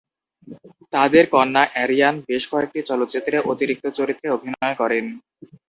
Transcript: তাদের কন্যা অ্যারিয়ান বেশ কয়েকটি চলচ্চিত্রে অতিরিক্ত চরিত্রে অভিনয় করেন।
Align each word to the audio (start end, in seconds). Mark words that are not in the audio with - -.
তাদের 0.93 1.23
কন্যা 1.33 1.63
অ্যারিয়ান 1.73 2.15
বেশ 2.29 2.43
কয়েকটি 2.51 2.79
চলচ্চিত্রে 2.89 3.37
অতিরিক্ত 3.51 3.85
চরিত্রে 3.97 4.27
অভিনয় 4.29 4.75
করেন। 4.81 5.05